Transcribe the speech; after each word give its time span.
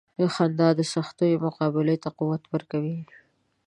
•خندا 0.35 0.69
د 0.79 0.81
سختیو 0.93 1.41
مقابلې 1.45 1.95
ته 2.03 2.09
قوت 2.17 2.43
ورکوي. 2.53 2.99